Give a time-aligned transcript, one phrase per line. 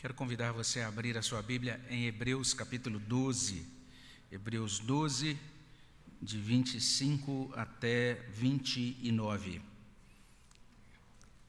[0.00, 3.66] Quero convidar você a abrir a sua Bíblia em Hebreus capítulo 12.
[4.30, 5.36] Hebreus 12,
[6.22, 9.60] de 25 até 29.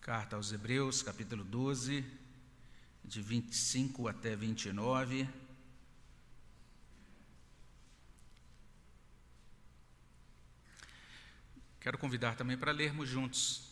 [0.02, 2.04] Carta aos Hebreus, capítulo 12,
[3.06, 5.30] de 25 até 29.
[11.80, 13.69] Quero convidar também para lermos juntos.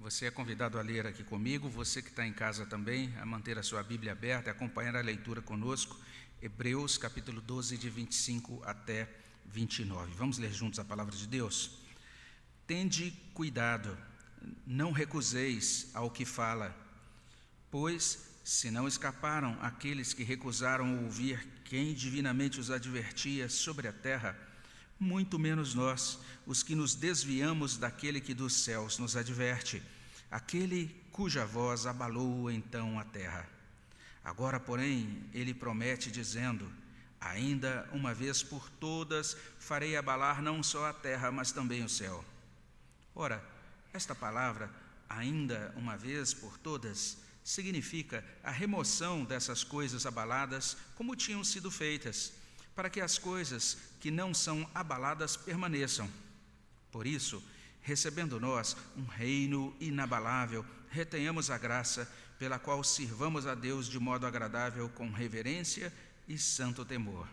[0.00, 3.58] Você é convidado a ler aqui comigo, você que está em casa também, a manter
[3.58, 5.94] a sua Bíblia aberta e acompanhar a leitura conosco.
[6.40, 9.06] Hebreus capítulo 12, de 25 até
[9.44, 10.14] 29.
[10.14, 11.82] Vamos ler juntos a palavra de Deus?
[12.66, 13.94] Tende cuidado,
[14.66, 16.74] não recuseis ao que fala,
[17.70, 24.34] pois se não escaparam aqueles que recusaram ouvir quem divinamente os advertia sobre a terra,
[25.00, 29.82] muito menos nós, os que nos desviamos daquele que dos céus nos adverte,
[30.30, 33.48] aquele cuja voz abalou então a terra.
[34.22, 36.70] Agora, porém, ele promete, dizendo:
[37.18, 42.22] Ainda uma vez por todas farei abalar não só a terra, mas também o céu.
[43.14, 43.42] Ora,
[43.94, 44.70] esta palavra,
[45.08, 52.34] ainda uma vez por todas, significa a remoção dessas coisas abaladas como tinham sido feitas
[52.80, 56.08] para que as coisas que não são abaladas permaneçam.
[56.90, 57.44] Por isso,
[57.82, 64.26] recebendo nós um reino inabalável, retenhamos a graça pela qual sirvamos a Deus de modo
[64.26, 65.92] agradável, com reverência
[66.26, 67.28] e santo temor,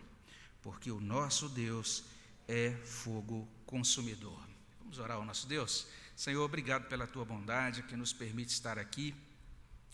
[0.62, 2.04] porque o nosso Deus
[2.46, 4.46] é fogo consumidor.
[4.82, 5.88] Vamos orar ao nosso Deus?
[6.14, 9.16] Senhor, obrigado pela tua bondade que nos permite estar aqui.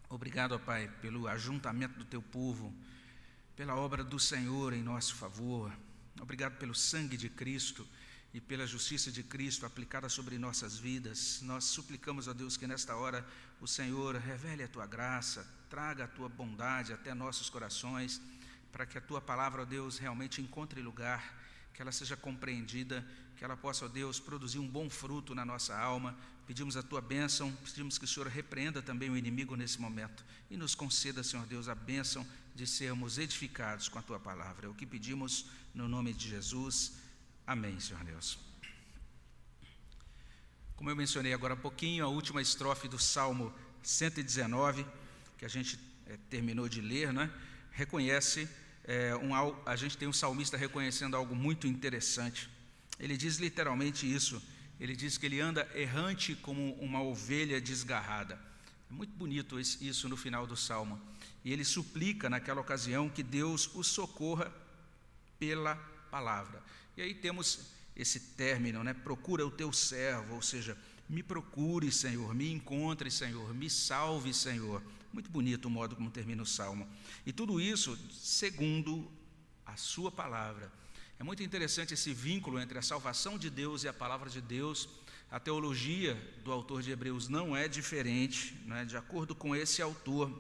[0.10, 2.74] Obrigado, ó Pai, pelo ajuntamento do teu povo
[3.56, 5.72] pela obra do Senhor em nosso favor.
[6.20, 7.88] Obrigado pelo sangue de Cristo
[8.34, 11.40] e pela justiça de Cristo aplicada sobre nossas vidas.
[11.44, 13.26] Nós suplicamos a Deus que nesta hora
[13.62, 18.20] o Senhor revele a tua graça, traga a tua bondade até nossos corações,
[18.72, 21.40] para que a tua palavra, ó Deus, realmente encontre lugar,
[21.76, 23.06] que ela seja compreendida,
[23.38, 26.18] que ela possa, ó Deus, produzir um bom fruto na nossa alma.
[26.48, 30.58] Pedimos a tua bênção, pedimos que o Senhor repreenda também o inimigo nesse momento e
[30.58, 32.26] nos conceda, Senhor Deus, a bênção
[32.56, 34.68] de sermos edificados com a tua palavra.
[34.68, 36.94] É o que pedimos no nome de Jesus.
[37.46, 38.38] Amém, Senhor Deus.
[40.76, 44.86] Como eu mencionei agora há pouquinho, a última estrofe do Salmo 119,
[45.38, 47.32] que a gente é, terminou de ler, né,
[47.72, 48.50] reconhece,
[48.84, 49.34] é, um,
[49.66, 52.50] a gente tem um salmista reconhecendo algo muito interessante.
[53.00, 54.42] Ele diz literalmente isso.
[54.80, 58.40] Ele diz que ele anda errante como uma ovelha desgarrada.
[58.94, 61.02] Muito bonito isso no final do salmo.
[61.44, 64.54] E ele suplica naquela ocasião que Deus o socorra
[65.40, 65.76] pela
[66.12, 66.62] palavra.
[66.96, 68.94] E aí temos esse término, né?
[68.94, 70.78] Procura o teu servo, ou seja,
[71.10, 74.82] me procure, Senhor, me encontre, Senhor, me salve, Senhor.
[75.12, 76.88] Muito bonito o modo como termina o salmo.
[77.26, 79.12] E tudo isso segundo
[79.66, 80.72] a sua palavra.
[81.20, 84.88] É muito interessante esse vínculo entre a salvação de Deus e a palavra de Deus.
[85.34, 86.14] A teologia
[86.44, 88.86] do autor de Hebreus não é diferente, né?
[88.86, 90.32] de acordo com esse autor,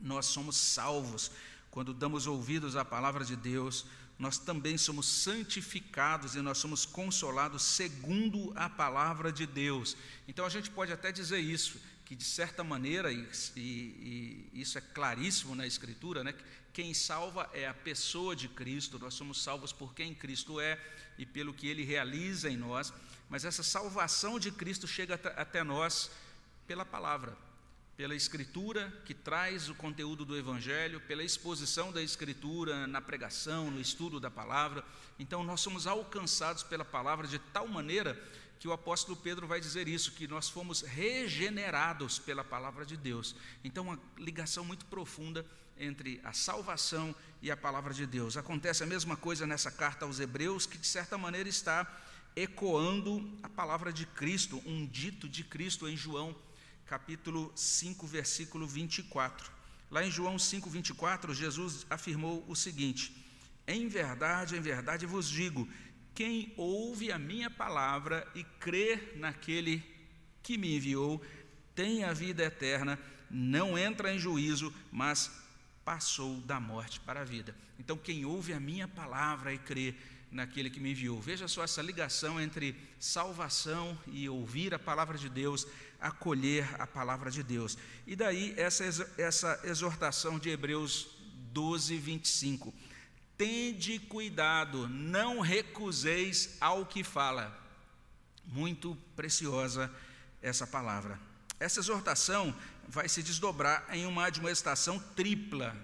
[0.00, 1.30] nós somos salvos
[1.70, 3.84] quando damos ouvidos à palavra de Deus,
[4.18, 9.94] nós também somos santificados e nós somos consolados segundo a palavra de Deus.
[10.26, 14.78] Então a gente pode até dizer isso, que de certa maneira, e, e, e isso
[14.78, 16.34] é claríssimo na Escritura, né,
[16.72, 20.80] quem salva é a pessoa de Cristo, nós somos salvos por quem Cristo é
[21.18, 22.90] e pelo que ele realiza em nós,
[23.28, 26.10] mas essa salvação de Cristo chega até nós
[26.66, 27.36] pela palavra,
[27.96, 33.80] pela Escritura, que traz o conteúdo do Evangelho, pela exposição da Escritura na pregação, no
[33.80, 34.84] estudo da palavra.
[35.18, 38.20] Então, nós somos alcançados pela palavra de tal maneira
[38.58, 43.36] que o apóstolo Pedro vai dizer isso, que nós fomos regenerados pela palavra de Deus.
[43.62, 45.44] Então, uma ligação muito profunda
[45.78, 48.36] entre a salvação e a palavra de Deus.
[48.36, 51.84] Acontece a mesma coisa nessa carta aos Hebreus, que de certa maneira está
[52.36, 56.34] ecoando a palavra de Cristo, um dito de Cristo em João
[56.86, 59.50] capítulo 5, versículo 24.
[59.90, 63.16] Lá em João 5, 24, Jesus afirmou o seguinte:
[63.66, 65.68] Em verdade, em verdade vos digo,
[66.14, 69.82] quem ouve a minha palavra e crê naquele
[70.42, 71.22] que me enviou,
[71.74, 72.98] tem a vida eterna,
[73.30, 75.30] não entra em juízo, mas
[75.84, 77.54] passou da morte para a vida.
[77.78, 79.94] Então, quem ouve a minha palavra e crê
[80.34, 81.20] naquele que me enviou.
[81.20, 85.64] Veja só essa ligação entre salvação e ouvir a palavra de Deus,
[86.00, 87.78] acolher a palavra de Deus.
[88.04, 88.84] E daí essa,
[89.16, 91.06] essa exortação de Hebreus
[91.52, 92.74] 12, 25.
[93.38, 97.56] Tende cuidado, não recuseis ao que fala.
[98.44, 99.90] Muito preciosa
[100.42, 101.18] essa palavra.
[101.60, 102.54] Essa exortação
[102.88, 105.76] vai se desdobrar em uma admoestação tripla.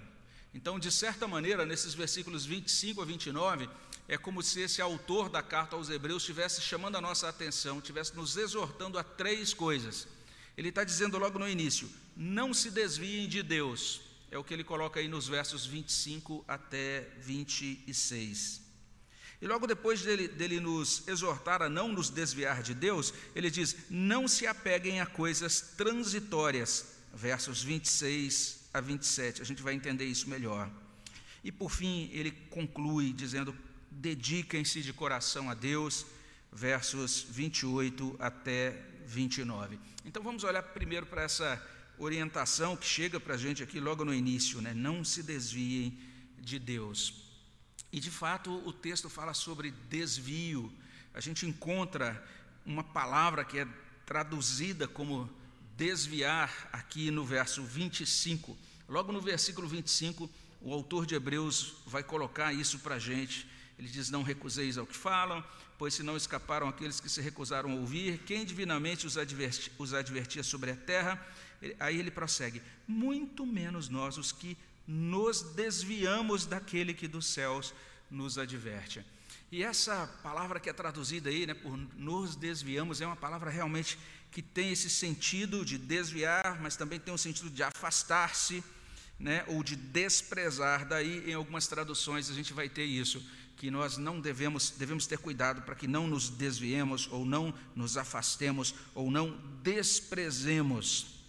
[0.53, 3.69] Então, de certa maneira, nesses versículos 25 a 29,
[4.11, 8.13] é como se esse autor da carta aos Hebreus estivesse chamando a nossa atenção, estivesse
[8.13, 10.05] nos exortando a três coisas.
[10.57, 14.01] Ele está dizendo logo no início: não se desviem de Deus.
[14.29, 18.61] É o que ele coloca aí nos versos 25 até 26.
[19.41, 23.77] E logo depois dele, dele nos exortar a não nos desviar de Deus, ele diz:
[23.89, 26.97] não se apeguem a coisas transitórias.
[27.13, 29.41] Versos 26 a 27.
[29.41, 30.69] A gente vai entender isso melhor.
[31.41, 33.55] E por fim, ele conclui dizendo:
[33.91, 36.05] dediquem-se de coração a Deus,
[36.51, 39.77] versos 28 até 29.
[40.05, 41.61] Então vamos olhar primeiro para essa
[41.97, 44.73] orientação que chega para a gente aqui logo no início, né?
[44.73, 45.99] Não se desviem
[46.39, 47.29] de Deus.
[47.91, 50.71] E de fato o texto fala sobre desvio.
[51.13, 52.23] A gente encontra
[52.65, 53.67] uma palavra que é
[54.05, 55.29] traduzida como
[55.75, 58.57] desviar aqui no verso 25.
[58.87, 60.29] Logo no versículo 25,
[60.61, 63.47] o autor de Hebreus vai colocar isso para a gente.
[63.81, 65.43] Ele diz: Não recuseis ao que falam,
[65.75, 69.91] pois se não escaparam aqueles que se recusaram a ouvir, quem divinamente os, adverti, os
[69.95, 71.19] advertia sobre a terra.
[71.79, 74.55] Aí ele prossegue: Muito menos nós, os que
[74.87, 77.73] nos desviamos daquele que dos céus
[78.09, 79.03] nos adverte.
[79.51, 83.97] E essa palavra que é traduzida aí, né, por nos desviamos, é uma palavra realmente
[84.31, 88.63] que tem esse sentido de desviar, mas também tem um sentido de afastar-se,
[89.19, 90.87] né, ou de desprezar.
[90.87, 93.25] Daí, em algumas traduções, a gente vai ter isso,
[93.61, 97.95] que nós não devemos, devemos ter cuidado para que não nos desviemos, ou não nos
[97.95, 101.21] afastemos, ou não desprezemos.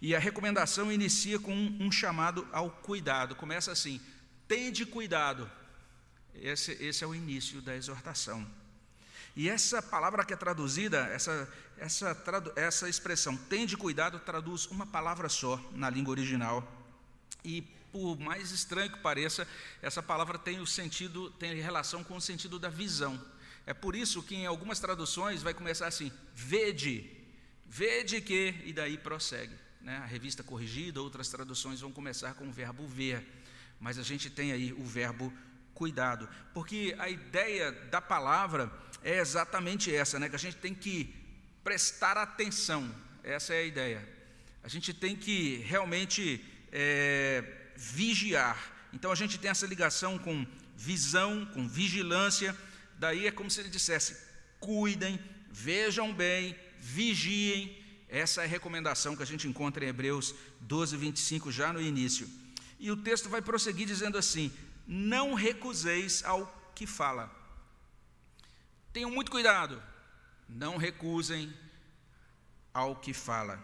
[0.00, 3.34] E a recomendação inicia com um, um chamado ao cuidado.
[3.34, 4.00] Começa assim:
[4.48, 5.50] tende cuidado.
[6.34, 8.46] Esse, esse é o início da exortação.
[9.36, 12.16] E essa palavra que é traduzida, essa, essa,
[12.56, 16.66] essa expressão, tende cuidado, traduz uma palavra só na língua original.
[17.44, 17.62] E
[17.94, 19.46] por mais estranho que pareça,
[19.80, 23.24] essa palavra tem o sentido, tem relação com o sentido da visão.
[23.64, 27.08] É por isso que em algumas traduções vai começar assim: vede,
[27.64, 29.54] vede que, e daí prossegue.
[29.80, 29.96] Né?
[29.98, 33.24] A revista corrigida, outras traduções vão começar com o verbo ver,
[33.78, 35.32] mas a gente tem aí o verbo
[35.72, 38.72] cuidado, porque a ideia da palavra
[39.04, 40.28] é exatamente essa, né?
[40.28, 41.14] Que a gente tem que
[41.62, 42.92] prestar atenção.
[43.22, 44.08] Essa é a ideia.
[44.64, 48.72] A gente tem que realmente é, vigiar.
[48.92, 52.56] Então a gente tem essa ligação com visão, com vigilância.
[52.98, 54.16] Daí é como se ele dissesse:
[54.60, 55.18] cuidem,
[55.50, 57.82] vejam bem, vigiem.
[58.08, 62.28] Essa é a recomendação que a gente encontra em Hebreus 12, 25, já no início.
[62.78, 64.52] E o texto vai prosseguir dizendo assim:
[64.86, 67.44] Não recuseis ao que fala
[68.94, 69.82] Tenham muito cuidado,
[70.48, 71.52] não recusem
[72.72, 73.60] ao que fala.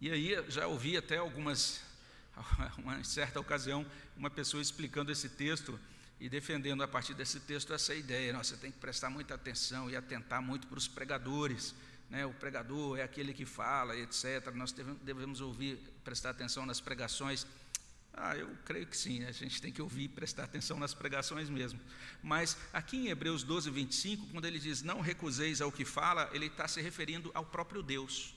[0.00, 1.82] E aí já ouvi até algumas,
[2.78, 3.86] uma certa ocasião,
[4.16, 5.78] uma pessoa explicando esse texto
[6.20, 8.32] e defendendo a partir desse texto essa ideia.
[8.32, 11.74] Nossa, você tem que prestar muita atenção e atentar muito para os pregadores.
[12.10, 12.24] Né?
[12.24, 14.52] O pregador é aquele que fala, etc.
[14.54, 14.72] Nós
[15.02, 17.46] devemos ouvir, prestar atenção nas pregações
[18.16, 21.50] ah, eu creio que sim, a gente tem que ouvir e prestar atenção nas pregações
[21.50, 21.80] mesmo.
[22.22, 26.46] Mas aqui em Hebreus 12, 25, quando ele diz não recuseis ao que fala, ele
[26.46, 28.32] está se referindo ao próprio Deus.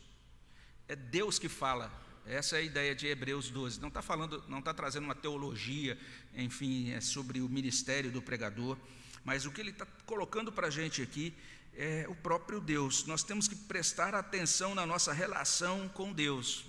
[0.88, 1.91] É Deus que fala.
[2.27, 3.79] Essa é a ideia de Hebreus 12.
[3.79, 5.97] Não está falando, não está trazendo uma teologia,
[6.35, 8.78] enfim, é sobre o ministério do pregador,
[9.23, 11.33] mas o que ele está colocando para a gente aqui
[11.73, 13.06] é o próprio Deus.
[13.06, 16.66] Nós temos que prestar atenção na nossa relação com Deus.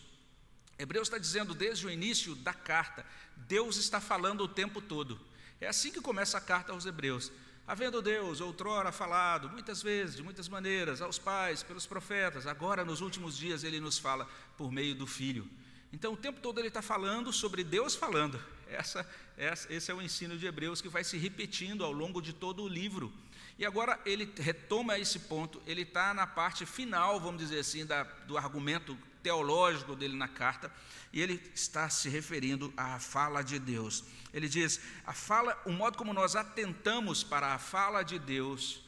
[0.79, 3.05] Hebreus está dizendo desde o início da carta,
[3.37, 5.19] Deus está falando o tempo todo.
[5.61, 7.33] É assim que começa a carta aos Hebreus.
[7.69, 13.03] Havendo Deus outrora falado, muitas vezes, de muitas maneiras, aos pais, pelos profetas, agora nos
[13.03, 15.47] últimos dias ele nos fala por meio do Filho.
[15.93, 18.41] Então o tempo todo ele está falando sobre Deus falando.
[18.67, 19.07] Essa,
[19.37, 22.63] essa, esse é o ensino de Hebreus que vai se repetindo ao longo de todo
[22.63, 23.13] o livro.
[23.59, 28.03] E agora ele retoma esse ponto, ele está na parte final, vamos dizer assim, da,
[28.03, 30.73] do argumento teológico dele na carta,
[31.13, 34.05] e ele está se referindo à fala de Deus.
[34.33, 38.83] Ele diz: a fala, o modo como nós atentamos para a fala de Deus,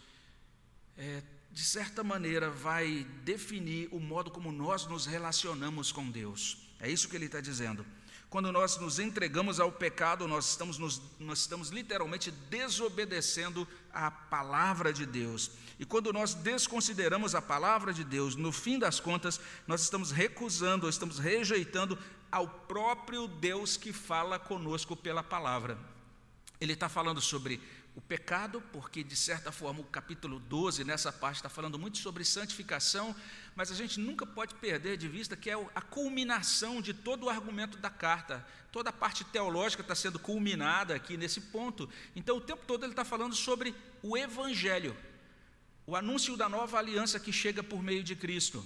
[0.97, 6.69] é, de certa maneira, vai definir o modo como nós nos relacionamos com Deus.
[6.79, 7.85] É isso que ele está dizendo.
[8.31, 14.93] Quando nós nos entregamos ao pecado, nós estamos, nos, nós estamos literalmente desobedecendo a palavra
[14.93, 15.51] de Deus.
[15.81, 20.89] E quando nós desconsideramos a palavra de Deus, no fim das contas, nós estamos recusando,
[20.89, 21.99] estamos rejeitando
[22.31, 25.77] ao próprio Deus que fala conosco pela palavra.
[26.61, 27.61] Ele está falando sobre
[27.95, 32.25] o pecado, porque de certa forma o capítulo 12, nessa parte, está falando muito sobre
[32.25, 33.15] santificação,
[33.55, 37.29] mas a gente nunca pode perder de vista que é a culminação de todo o
[37.29, 38.47] argumento da carta.
[38.71, 41.89] Toda a parte teológica está sendo culminada aqui nesse ponto.
[42.15, 44.97] Então, o tempo todo ele está falando sobre o Evangelho,
[45.85, 48.65] o anúncio da nova aliança que chega por meio de Cristo.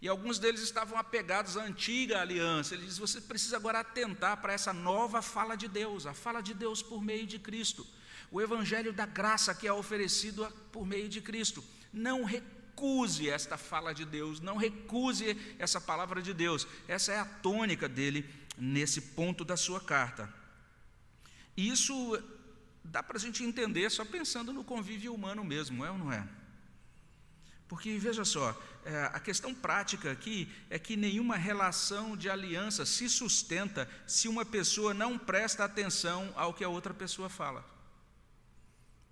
[0.00, 2.74] E alguns deles estavam apegados à antiga aliança.
[2.74, 6.54] Ele diz: você precisa agora atentar para essa nova fala de Deus, a fala de
[6.54, 7.84] Deus por meio de Cristo
[8.30, 11.62] o evangelho da graça que é oferecido por meio de Cristo.
[11.92, 16.66] Não recuse esta fala de Deus, não recuse essa palavra de Deus.
[16.86, 20.32] Essa é a tônica dele nesse ponto da sua carta.
[21.56, 22.22] Isso
[22.84, 26.26] dá para a gente entender só pensando no convívio humano mesmo, é ou não é?
[27.68, 33.08] Porque veja só, é, a questão prática aqui é que nenhuma relação de aliança se
[33.08, 37.75] sustenta se uma pessoa não presta atenção ao que a outra pessoa fala.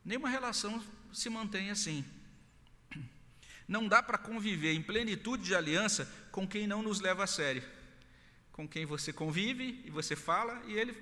[0.04, 0.82] Nenhuma relação
[1.12, 2.04] se mantém assim.
[3.66, 7.62] Não dá para conviver em plenitude de aliança com quem não nos leva a sério.
[8.52, 10.94] Com quem você convive e você fala e ele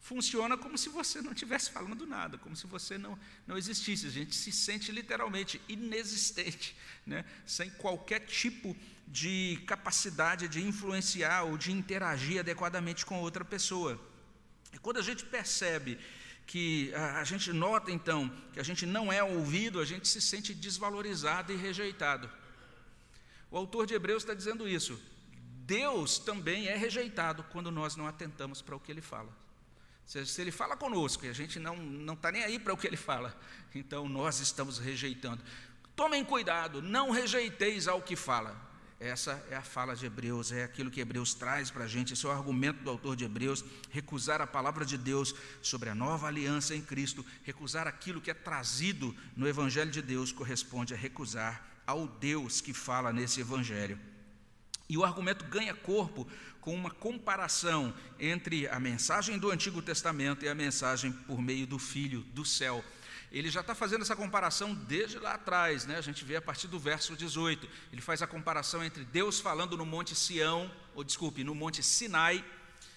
[0.00, 4.06] funciona como se você não estivesse falando nada, como se você não, não existisse.
[4.06, 7.24] A gente se sente literalmente inexistente, né?
[7.46, 14.00] sem qualquer tipo de capacidade de influenciar ou de interagir adequadamente com outra pessoa.
[14.72, 15.98] E quando a gente percebe
[16.48, 20.54] que a, gente nota então que a gente não é ouvido, a gente se sente
[20.54, 22.28] desvalorizado e rejeitado.
[23.50, 24.98] O autor de Hebreus está dizendo isso.
[25.66, 29.30] Deus também é rejeitado quando nós não atentamos para o que ele fala.
[30.06, 32.86] Se, se ele fala conosco e a gente não está nem aí para o que
[32.86, 33.38] ele fala,
[33.74, 35.44] então nós estamos rejeitando.
[35.94, 38.67] Tomem cuidado, não rejeiteis ao que fala.
[39.00, 42.26] Essa é a fala de Hebreus, é aquilo que Hebreus traz para a gente, esse
[42.26, 46.26] é o argumento do autor de Hebreus, recusar a palavra de Deus sobre a nova
[46.26, 51.64] aliança em Cristo, recusar aquilo que é trazido no Evangelho de Deus, corresponde a recusar
[51.86, 54.00] ao Deus que fala nesse Evangelho.
[54.88, 56.26] E o argumento ganha corpo
[56.60, 61.78] com uma comparação entre a mensagem do Antigo Testamento e a mensagem por meio do
[61.78, 62.84] Filho do céu
[63.30, 65.96] ele já está fazendo essa comparação desde lá atrás, né?
[65.96, 67.68] a gente vê a partir do verso 18.
[67.92, 72.44] Ele faz a comparação entre Deus falando no Monte Sião, ou desculpe, no Monte Sinai,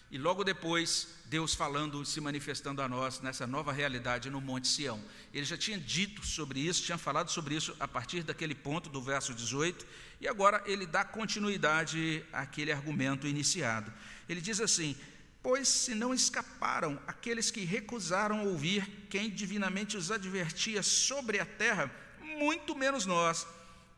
[0.10, 5.02] e logo depois Deus falando, se manifestando a nós nessa nova realidade no Monte Sião.
[5.34, 9.02] Ele já tinha dito sobre isso, tinha falado sobre isso a partir daquele ponto do
[9.02, 9.86] verso 18,
[10.20, 13.92] e agora ele dá continuidade àquele argumento iniciado.
[14.28, 14.98] Ele diz assim:
[15.44, 21.92] Pois se não escaparam aqueles que recusaram ouvir quem divinamente os advertia sobre a terra,
[22.38, 23.48] muito menos nós,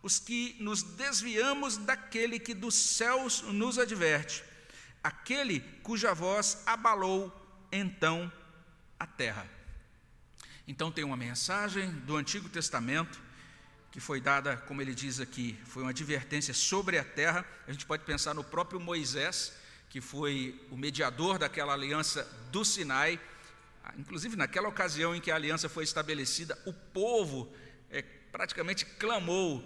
[0.02, 4.44] os que nos desviamos daquele que dos céus nos adverte,
[5.04, 7.32] aquele cuja voz abalou
[7.72, 8.32] então
[9.00, 9.46] a terra.
[10.68, 13.22] Então tem uma mensagem do Antigo Testamento
[13.92, 17.46] que foi dada, como ele diz aqui, foi uma advertência sobre a terra.
[17.68, 19.54] A gente pode pensar no próprio Moisés,
[19.94, 23.20] que foi o mediador daquela aliança do Sinai.
[23.96, 27.54] Inclusive, naquela ocasião em que a aliança foi estabelecida, o povo
[27.92, 29.64] é, praticamente clamou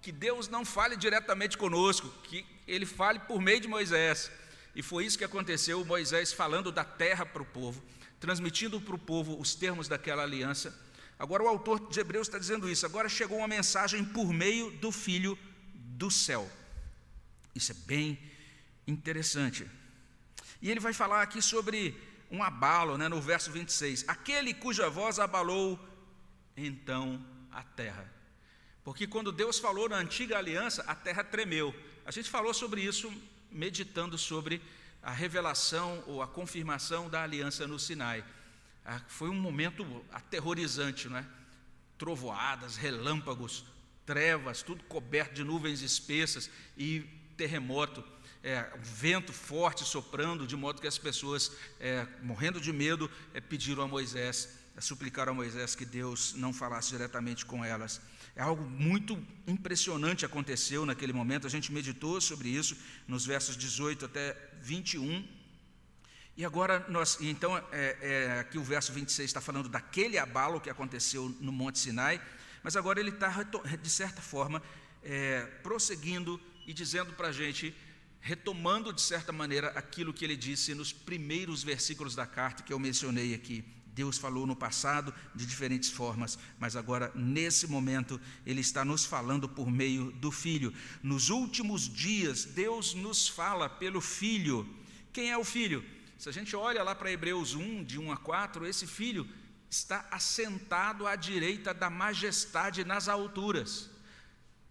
[0.00, 4.30] que Deus não fale diretamente conosco, que ele fale por meio de Moisés.
[4.74, 7.84] E foi isso que aconteceu: Moisés falando da terra para o povo,
[8.18, 10.74] transmitindo para o povo os termos daquela aliança.
[11.18, 12.86] Agora, o autor de Hebreus está dizendo isso.
[12.86, 15.38] Agora chegou uma mensagem por meio do Filho
[15.74, 16.50] do céu.
[17.54, 18.18] Isso é bem
[18.88, 19.70] interessante.
[20.60, 21.94] E ele vai falar aqui sobre
[22.30, 24.04] um abalo, né, no verso 26.
[24.08, 25.78] Aquele cuja voz abalou
[26.56, 28.10] então a terra.
[28.82, 31.74] Porque quando Deus falou na antiga aliança, a terra tremeu.
[32.06, 33.12] A gente falou sobre isso
[33.50, 34.62] meditando sobre
[35.02, 38.24] a revelação ou a confirmação da aliança no Sinai.
[38.84, 41.26] Ah, foi um momento aterrorizante, não é?
[41.98, 43.64] Trovoadas, relâmpagos,
[44.06, 47.00] trevas, tudo coberto de nuvens espessas e
[47.36, 48.02] terremoto
[48.42, 53.82] é, vento forte soprando, de modo que as pessoas, é, morrendo de medo, é, pediram
[53.82, 58.00] a Moisés, é, suplicaram a Moisés que Deus não falasse diretamente com elas.
[58.36, 62.76] É algo muito impressionante aconteceu naquele momento, a gente meditou sobre isso
[63.06, 65.26] nos versos 18 até 21.
[66.36, 70.70] E agora nós, então, é, é, aqui o verso 26 está falando daquele abalo que
[70.70, 72.22] aconteceu no Monte Sinai,
[72.62, 73.42] mas agora ele está,
[73.82, 74.62] de certa forma,
[75.62, 77.74] prosseguindo e dizendo para a gente
[78.20, 82.78] retomando de certa maneira aquilo que ele disse nos primeiros versículos da carta que eu
[82.78, 83.64] mencionei aqui.
[83.98, 89.48] Deus falou no passado de diferentes formas, mas agora, nesse momento, Ele está nos falando
[89.48, 90.72] por meio do Filho.
[91.02, 94.72] Nos últimos dias, Deus nos fala pelo Filho.
[95.12, 95.84] Quem é o Filho?
[96.16, 99.28] Se a gente olha lá para Hebreus 1, de 1 a 4, esse Filho
[99.68, 103.90] está assentado à direita da majestade nas alturas.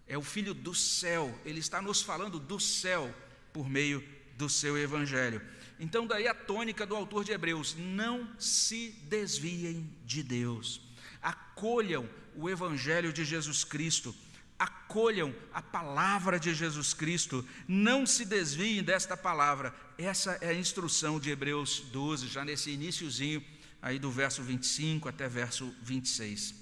[0.06, 3.14] É o Filho do céu, ele está nos falando do céu
[3.52, 4.02] por meio
[4.36, 5.40] do seu Evangelho.
[5.80, 10.80] Então, daí a tônica do autor de Hebreus: não se desviem de Deus,
[11.22, 14.14] acolham o Evangelho de Jesus Cristo,
[14.58, 19.74] acolham a palavra de Jesus Cristo, não se desviem desta palavra.
[19.96, 23.44] Essa é a instrução de Hebreus 12, já nesse iníciozinho
[23.80, 26.54] aí do verso 25 até verso 26.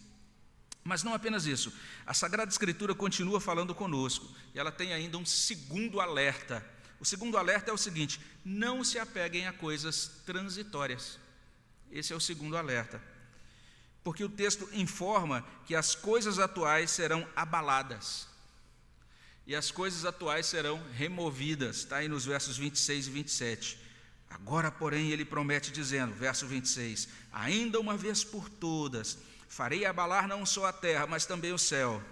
[0.85, 1.73] Mas não apenas isso,
[2.07, 6.64] a Sagrada Escritura continua falando conosco, e ela tem ainda um segundo alerta
[6.99, 11.19] o segundo alerta é o seguinte: não se apeguem a coisas transitórias.
[11.91, 13.00] Esse é o segundo alerta.
[14.03, 18.29] Porque o texto informa que as coisas atuais serão abaladas.
[19.47, 23.79] E as coisas atuais serão removidas, está aí nos versos 26 e 27.
[24.29, 30.45] Agora, porém, ele promete, dizendo, verso 26: Ainda uma vez por todas, farei abalar não
[30.45, 32.03] só a terra, mas também o céu.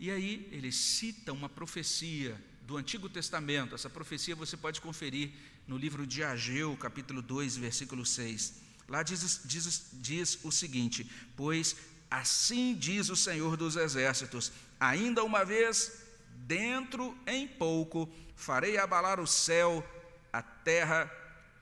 [0.00, 3.74] E aí ele cita uma profecia do Antigo Testamento.
[3.74, 5.30] Essa profecia você pode conferir
[5.66, 8.60] no livro de Ageu, capítulo 2, versículo 6.
[8.86, 11.74] Lá diz, diz, diz o seguinte: Pois
[12.10, 16.04] assim diz o Senhor dos Exércitos, ainda uma vez,
[16.46, 18.06] dentro em pouco,
[18.36, 19.82] farei abalar o céu,
[20.30, 21.10] a terra,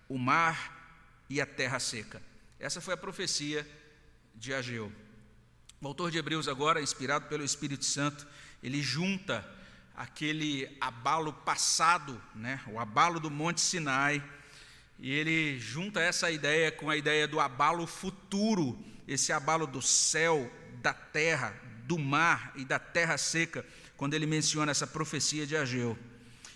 [0.09, 2.21] o mar e a terra seca.
[2.59, 3.65] Essa foi a profecia
[4.35, 4.93] de Ageu.
[5.81, 8.27] O autor de Hebreus, agora, inspirado pelo Espírito Santo,
[8.61, 9.55] ele junta
[9.97, 14.23] aquele abalo passado, né, o abalo do Monte Sinai,
[14.99, 20.51] e ele junta essa ideia com a ideia do abalo futuro, esse abalo do céu,
[20.83, 23.65] da terra, do mar e da terra seca,
[23.97, 25.99] quando ele menciona essa profecia de Ageu.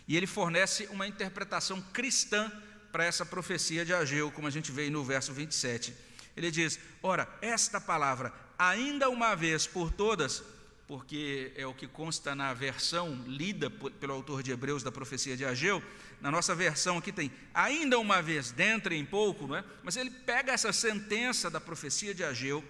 [0.07, 2.51] E ele fornece uma interpretação cristã
[2.93, 5.95] para essa profecia de Ageu, como a gente vê no verso 27.
[6.37, 10.43] Ele diz: Ora, esta palavra, ainda uma vez por todas,
[10.91, 15.45] porque é o que consta na versão lida pelo autor de Hebreus da profecia de
[15.45, 15.81] Ageu.
[16.21, 19.65] Na nossa versão aqui tem ainda uma vez, dentro em pouco, não é?
[19.85, 22.65] Mas ele pega essa sentença da profecia de Ageu.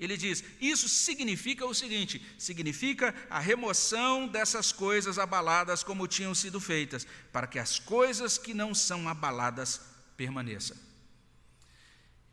[0.00, 6.58] Ele diz: Isso significa o seguinte: significa a remoção dessas coisas abaladas como tinham sido
[6.58, 9.82] feitas, para que as coisas que não são abaladas
[10.16, 10.76] permaneçam.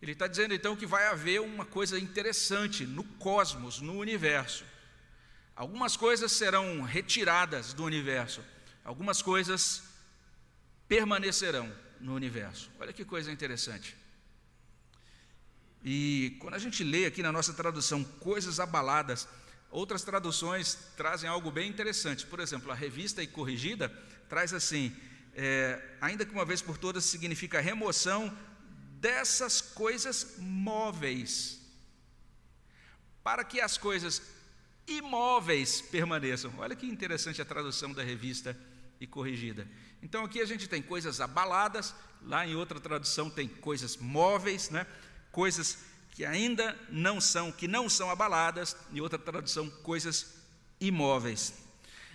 [0.02, 4.71] Ele está dizendo então que vai haver uma coisa interessante no cosmos, no universo.
[5.62, 8.44] Algumas coisas serão retiradas do universo,
[8.84, 9.84] algumas coisas
[10.88, 12.72] permanecerão no universo.
[12.80, 13.96] Olha que coisa interessante.
[15.86, 19.28] E quando a gente lê aqui na nossa tradução coisas abaladas,
[19.70, 22.26] outras traduções trazem algo bem interessante.
[22.26, 23.88] Por exemplo, a revista e corrigida
[24.28, 24.92] traz assim:
[25.36, 28.36] é, ainda que uma vez por todas significa remoção
[29.00, 31.62] dessas coisas móveis,
[33.24, 34.41] para que as coisas
[34.88, 36.54] imóveis permaneçam.
[36.58, 38.58] Olha que interessante a tradução da revista
[39.00, 39.68] e corrigida.
[40.02, 44.86] Então aqui a gente tem coisas abaladas, lá em outra tradução tem coisas móveis, né?
[45.32, 45.78] Coisas
[46.12, 50.36] que ainda não são, que não são abaladas, em outra tradução, coisas
[50.80, 51.54] imóveis.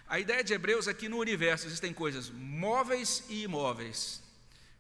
[0.09, 4.23] A ideia de Hebreus é que no universo existem coisas móveis e imóveis,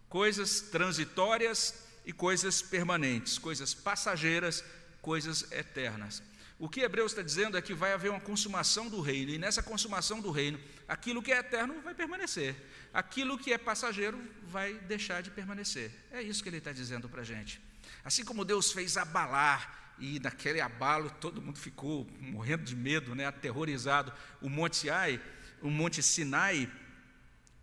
[0.08, 4.62] coisas transitórias e coisas permanentes, coisas passageiras,
[5.02, 6.22] coisas eternas.
[6.58, 9.62] O que Hebreus está dizendo é que vai haver uma consumação do reino, e nessa
[9.62, 12.56] consumação do reino, aquilo que é eterno vai permanecer,
[12.94, 15.92] aquilo que é passageiro vai deixar de permanecer.
[16.10, 17.60] É isso que ele está dizendo para a gente.
[18.02, 23.26] Assim como Deus fez abalar, e naquele abalo todo mundo ficou morrendo de medo, né,
[23.26, 25.20] aterrorizado, o Monte Sinai,
[25.60, 26.70] o Monte Sinai,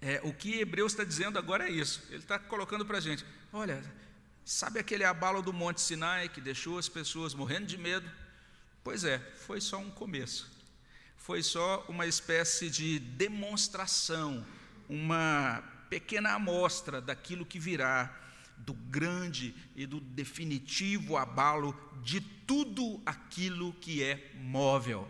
[0.02, 2.04] é, o que Hebreus está dizendo agora é isso.
[2.10, 3.82] Ele está colocando para a gente: olha,
[4.44, 8.10] sabe aquele abalo do Monte Sinai que deixou as pessoas morrendo de medo?
[8.84, 10.52] Pois é, foi só um começo.
[11.16, 14.46] Foi só uma espécie de demonstração,
[14.90, 18.14] uma pequena amostra daquilo que virá,
[18.58, 25.08] do grande e do definitivo abalo de tudo aquilo que é móvel.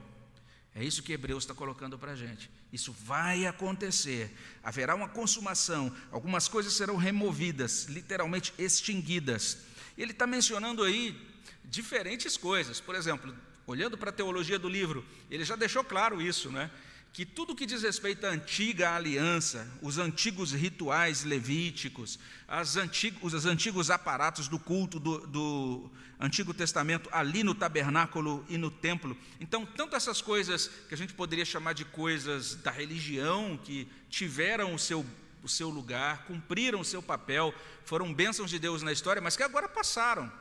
[0.76, 2.50] É isso que Hebreus está colocando para a gente.
[2.72, 4.36] Isso vai acontecer.
[4.64, 9.60] Haverá uma consumação, algumas coisas serão removidas, literalmente extinguidas.
[9.98, 11.20] Ele está mencionando aí
[11.64, 12.80] diferentes coisas.
[12.80, 16.70] Por exemplo, olhando para a teologia do livro, ele já deixou claro isso, né?
[17.14, 23.46] Que tudo que diz respeito à antiga aliança, os antigos rituais levíticos, as antigos, os
[23.46, 29.16] antigos aparatos do culto do, do Antigo Testamento ali no tabernáculo e no templo.
[29.40, 34.74] Então, tanto essas coisas que a gente poderia chamar de coisas da religião, que tiveram
[34.74, 35.06] o seu,
[35.44, 37.54] o seu lugar, cumpriram o seu papel,
[37.86, 40.32] foram bênçãos de Deus na história, mas que agora passaram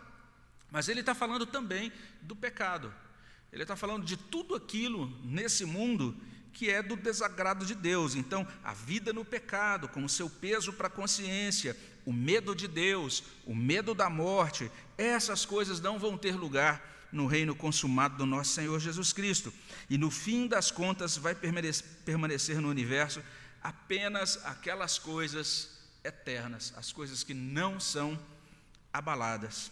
[0.70, 2.94] Mas ele está falando também do pecado.
[3.52, 6.16] Ele está falando de tudo aquilo nesse mundo
[6.52, 8.14] que é do desagrado de Deus.
[8.14, 12.66] Então, a vida no pecado, com o seu peso para a consciência, o medo de
[12.66, 18.26] Deus, o medo da morte, essas coisas não vão ter lugar no reino consumado do
[18.26, 19.52] nosso Senhor Jesus Cristo.
[19.88, 23.22] E no fim das contas, vai permanecer no universo
[23.62, 28.18] apenas aquelas coisas eternas, as coisas que não são
[28.92, 29.70] abaladas.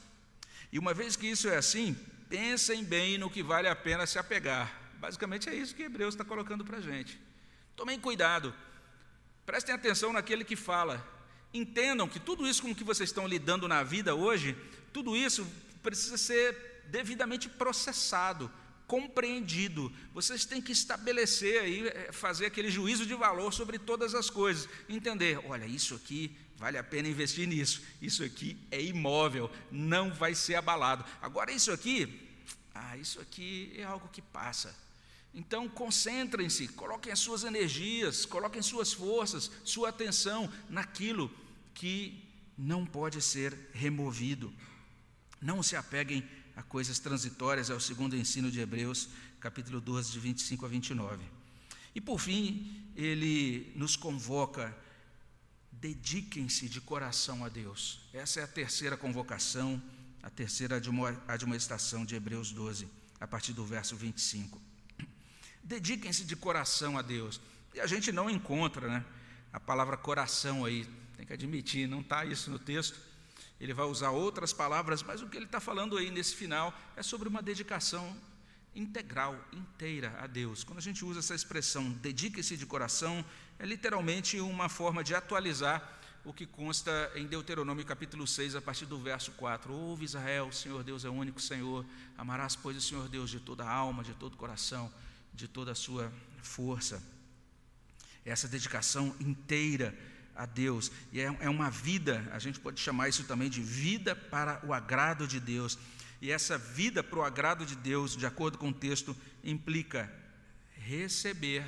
[0.73, 1.97] E uma vez que isso é assim,
[2.31, 4.73] pensem bem no que vale a pena se apegar.
[5.01, 7.21] Basicamente é isso que Hebreus está colocando para a gente.
[7.75, 8.55] Tomem cuidado,
[9.45, 11.05] prestem atenção naquele que fala.
[11.53, 14.57] Entendam que tudo isso com que vocês estão lidando na vida hoje,
[14.93, 15.45] tudo isso
[15.83, 18.49] precisa ser devidamente processado,
[18.87, 19.93] compreendido.
[20.15, 24.69] Vocês têm que estabelecer aí, eh, fazer aquele juízo de valor sobre todas as coisas.
[24.89, 27.83] Entender, olha, isso aqui vale a pena investir nisso.
[28.03, 31.03] Isso aqui é imóvel, não vai ser abalado.
[31.23, 32.21] Agora, isso aqui,
[32.75, 34.77] ah, isso aqui é algo que passa.
[35.33, 41.31] Então, concentrem-se, coloquem as suas energias, coloquem suas forças, sua atenção naquilo
[41.73, 42.23] que
[42.59, 44.53] não pode ser removido.
[45.41, 49.09] Não se apeguem a coisas transitórias, é o segundo ensino de Hebreus,
[49.41, 51.25] capítulo 12, de 25 a 29.
[51.95, 54.77] E por fim, ele nos convoca
[55.81, 58.01] dediquem-se de coração a Deus.
[58.13, 59.83] Essa é a terceira convocação,
[60.23, 60.81] a terceira
[61.27, 62.87] admoestação de Hebreus 12,
[63.19, 64.61] a partir do verso 25.
[65.65, 67.41] Dediquem-se de coração a Deus.
[67.75, 69.05] E a gente não encontra né,
[69.53, 72.99] a palavra coração aí, tem que admitir, não está isso no texto.
[73.59, 77.03] Ele vai usar outras palavras, mas o que ele está falando aí nesse final é
[77.03, 78.15] sobre uma dedicação
[78.75, 80.63] integral, inteira a Deus.
[80.63, 83.25] Quando a gente usa essa expressão, dedique-se de coração,
[83.61, 88.87] é literalmente uma forma de atualizar o que consta em Deuteronômio capítulo 6, a partir
[88.87, 89.71] do verso 4.
[89.71, 91.85] Ouve Israel, o Senhor Deus é o único Senhor,
[92.17, 94.91] amarás, pois, o Senhor Deus de toda a alma, de todo o coração,
[95.35, 96.11] de toda a sua
[96.43, 97.03] força.
[98.25, 99.95] Essa dedicação inteira
[100.35, 104.17] a Deus, e é, é uma vida, a gente pode chamar isso também de vida
[104.17, 105.79] para o agrado de Deus.
[106.23, 110.11] E essa vida para o agrado de Deus, de acordo com o texto, implica
[110.79, 111.67] receber,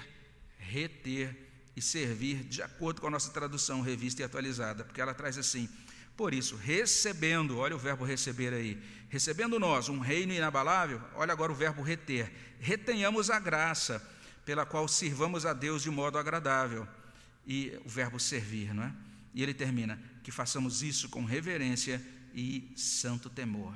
[0.58, 5.38] reter e servir de acordo com a nossa tradução revista e atualizada, porque ela traz
[5.38, 5.68] assim:
[6.16, 11.52] por isso, recebendo, olha o verbo receber aí, recebendo nós um reino inabalável, olha agora
[11.52, 12.30] o verbo reter,
[12.60, 14.06] retenhamos a graça
[14.44, 16.86] pela qual sirvamos a Deus de modo agradável,
[17.46, 18.92] e o verbo servir, não é?
[19.34, 22.00] E ele termina: que façamos isso com reverência
[22.34, 23.74] e santo temor.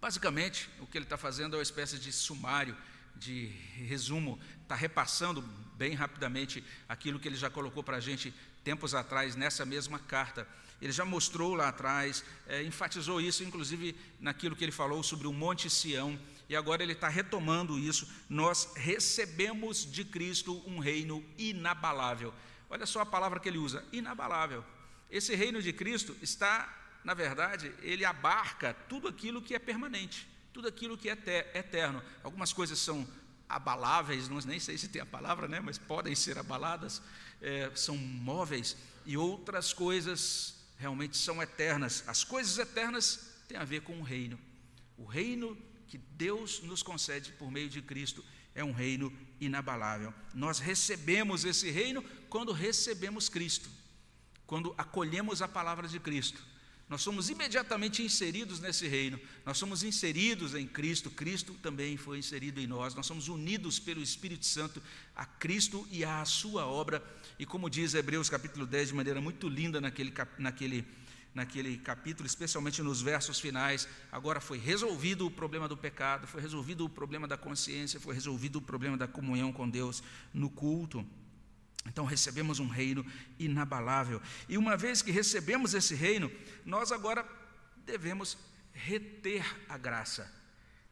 [0.00, 2.76] Basicamente, o que ele está fazendo é uma espécie de sumário,
[3.16, 3.46] de
[3.86, 5.44] resumo, está repassando
[5.76, 8.32] bem rapidamente aquilo que ele já colocou para a gente
[8.64, 10.46] tempos atrás nessa mesma carta.
[10.80, 15.32] Ele já mostrou lá atrás, é, enfatizou isso, inclusive naquilo que ele falou sobre o
[15.32, 18.08] Monte Sião, e agora ele está retomando isso.
[18.28, 22.32] Nós recebemos de Cristo um reino inabalável.
[22.68, 24.64] Olha só a palavra que ele usa: inabalável.
[25.10, 30.68] Esse reino de Cristo está, na verdade, ele abarca tudo aquilo que é permanente, tudo
[30.68, 31.12] aquilo que é
[31.54, 32.02] eterno.
[32.22, 33.06] Algumas coisas são
[33.48, 37.00] abaláveis, nem sei se tem a palavra, né, mas podem ser abaladas,
[37.40, 42.04] é, são móveis, e outras coisas realmente são eternas.
[42.06, 44.38] As coisas eternas têm a ver com o reino.
[44.98, 45.56] O reino
[45.86, 50.12] que Deus nos concede por meio de Cristo é um reino inabalável.
[50.34, 53.68] Nós recebemos esse reino quando recebemos Cristo,
[54.46, 56.42] quando acolhemos a palavra de Cristo.
[56.88, 62.60] Nós somos imediatamente inseridos nesse reino, nós somos inseridos em Cristo, Cristo também foi inserido
[62.60, 64.80] em nós, nós somos unidos pelo Espírito Santo
[65.14, 67.02] a Cristo e à Sua obra,
[67.40, 70.86] e como diz Hebreus capítulo 10 de maneira muito linda naquele, naquele,
[71.34, 76.84] naquele capítulo, especialmente nos versos finais, agora foi resolvido o problema do pecado, foi resolvido
[76.84, 81.04] o problema da consciência, foi resolvido o problema da comunhão com Deus no culto.
[81.88, 83.04] Então recebemos um reino
[83.38, 84.20] inabalável.
[84.48, 86.30] E uma vez que recebemos esse reino,
[86.64, 87.26] nós agora
[87.84, 88.36] devemos
[88.72, 90.30] reter a graça.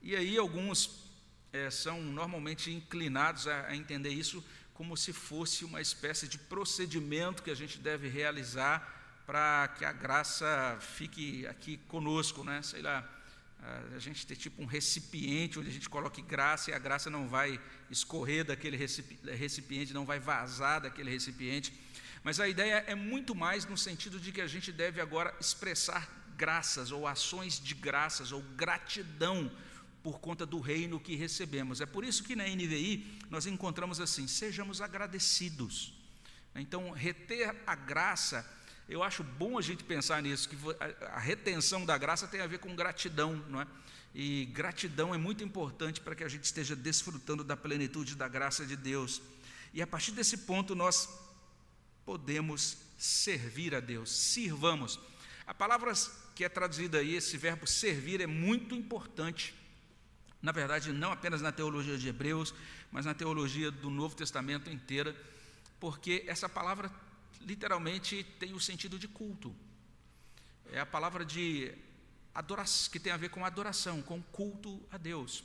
[0.00, 1.04] E aí alguns
[1.52, 7.42] é, são normalmente inclinados a, a entender isso como se fosse uma espécie de procedimento
[7.42, 12.60] que a gente deve realizar para que a graça fique aqui conosco, né?
[12.60, 13.08] Sei lá,
[13.94, 17.28] a gente ter tipo um recipiente onde a gente coloque graça e a graça não
[17.28, 17.58] vai
[17.90, 21.72] escorrer daquele recipiente, não vai vazar daquele recipiente.
[22.22, 26.08] Mas a ideia é muito mais no sentido de que a gente deve agora expressar
[26.36, 29.50] graças ou ações de graças ou gratidão
[30.02, 31.80] por conta do reino que recebemos.
[31.80, 35.94] É por isso que na NVI nós encontramos assim: sejamos agradecidos.
[36.54, 38.48] Então, reter a graça
[38.88, 40.56] Eu acho bom a gente pensar nisso, que
[41.10, 43.66] a retenção da graça tem a ver com gratidão, não é?
[44.14, 48.66] E gratidão é muito importante para que a gente esteja desfrutando da plenitude da graça
[48.66, 49.22] de Deus.
[49.72, 51.08] E a partir desse ponto nós
[52.04, 55.00] podemos servir a Deus, sirvamos.
[55.46, 55.92] A palavra
[56.34, 59.54] que é traduzida aí, esse verbo servir, é muito importante.
[60.42, 62.54] Na verdade, não apenas na teologia de Hebreus,
[62.92, 65.16] mas na teologia do Novo Testamento inteira,
[65.80, 66.90] porque essa palavra
[67.44, 69.54] literalmente tem o sentido de culto.
[70.72, 71.72] É a palavra de
[72.34, 75.44] adoração, que tem a ver com adoração, com culto a Deus.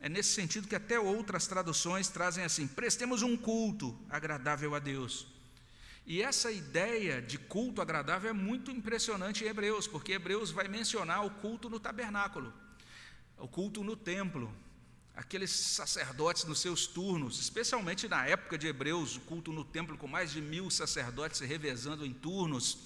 [0.00, 5.26] É nesse sentido que até outras traduções trazem assim: prestemos um culto agradável a Deus.
[6.06, 11.24] E essa ideia de culto agradável é muito impressionante em Hebreus, porque Hebreus vai mencionar
[11.24, 12.52] o culto no tabernáculo,
[13.38, 14.54] o culto no templo,
[15.16, 20.08] aqueles sacerdotes nos seus turnos, especialmente na época de Hebreus, o culto no templo com
[20.08, 22.78] mais de mil sacerdotes se revezando em turnos,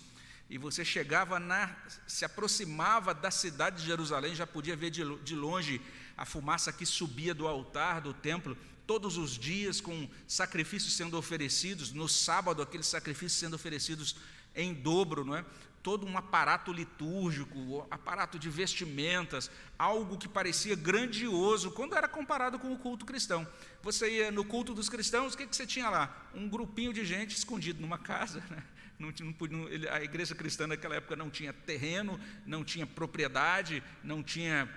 [0.51, 1.75] e você chegava na,
[2.07, 5.81] se aproximava da cidade de Jerusalém, já podia ver de, de longe
[6.17, 11.93] a fumaça que subia do altar do templo, todos os dias com sacrifícios sendo oferecidos,
[11.93, 14.17] no sábado aqueles sacrifícios sendo oferecidos
[14.55, 15.45] em dobro, não é?
[15.83, 22.73] Todo um aparato litúrgico, aparato de vestimentas, algo que parecia grandioso quando era comparado com
[22.73, 23.47] o culto cristão.
[23.83, 26.29] Você ia no culto dos cristãos, o que, que você tinha lá?
[26.35, 28.43] Um grupinho de gente escondido numa casa.
[28.51, 28.63] Né?
[28.99, 29.13] Não,
[29.51, 34.69] não, a igreja cristã naquela época não tinha terreno, não tinha propriedade, não tinha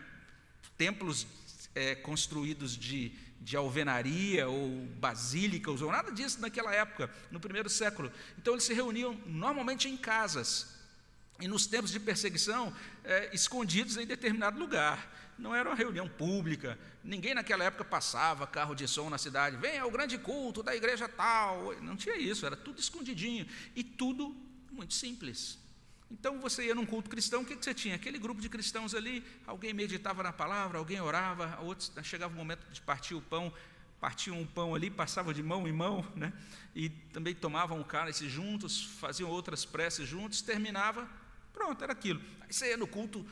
[0.78, 1.26] templos
[1.74, 8.12] é, construídos de, de alvenaria ou basílicas ou nada disso naquela época, no primeiro século.
[8.38, 10.81] Então eles se reuniam normalmente em casas
[11.42, 12.74] e nos tempos de perseguição,
[13.04, 15.12] é, escondidos em determinado lugar.
[15.38, 19.80] Não era uma reunião pública, ninguém naquela época passava carro de som na cidade, vem
[19.80, 21.76] ao grande culto da igreja tal.
[21.82, 24.36] Não tinha isso, era tudo escondidinho e tudo
[24.72, 25.58] muito simples.
[26.12, 27.96] Então você ia num culto cristão, o que, você tinha?
[27.96, 32.70] Aquele grupo de cristãos ali, alguém meditava na palavra, alguém orava, outros chegava o momento
[32.72, 33.52] de partir o pão,
[34.00, 36.34] partiam um pão ali, passavam de mão em mão, né?
[36.76, 41.08] e também tomavam o cálice juntos, faziam outras preces juntos, terminava,
[41.62, 42.20] Pronto, era aquilo.
[42.42, 43.24] Aí você ia no culto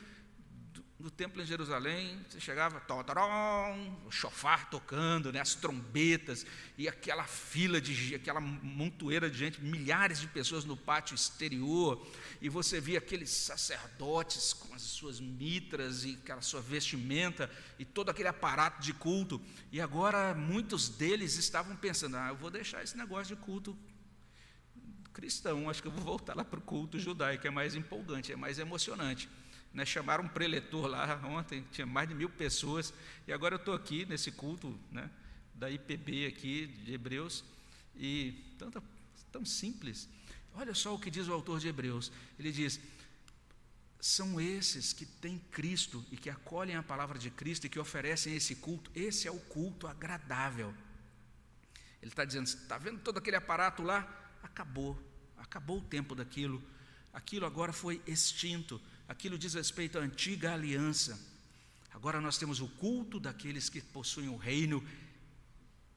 [1.00, 6.44] no templo em Jerusalém, você chegava, totorom, o chofar tocando, né, as trombetas,
[6.76, 12.06] e aquela fila de aquela montoeira de gente, milhares de pessoas no pátio exterior,
[12.40, 18.10] e você via aqueles sacerdotes com as suas mitras e aquela sua vestimenta e todo
[18.10, 19.40] aquele aparato de culto.
[19.72, 23.76] E agora muitos deles estavam pensando: "Ah, eu vou deixar esse negócio de culto
[25.12, 28.36] cristão, acho que eu vou voltar lá para o culto judaico, é mais empolgante, é
[28.36, 29.28] mais emocionante.
[29.72, 32.92] Né, chamaram um preletor lá ontem, tinha mais de mil pessoas,
[33.26, 35.08] e agora eu estou aqui nesse culto né,
[35.54, 37.44] da IPB aqui de Hebreus,
[37.94, 38.82] e tanta,
[39.30, 40.08] tão simples.
[40.54, 42.80] Olha só o que diz o autor de Hebreus, ele diz,
[44.00, 48.34] são esses que têm Cristo e que acolhem a palavra de Cristo e que oferecem
[48.34, 50.74] esse culto, esse é o culto agradável.
[52.02, 54.19] Ele está dizendo, está vendo todo aquele aparato lá?
[54.42, 54.98] Acabou,
[55.36, 56.62] acabou o tempo daquilo,
[57.12, 61.18] aquilo agora foi extinto, aquilo diz respeito à antiga aliança.
[61.92, 64.82] Agora nós temos o culto daqueles que possuem o reino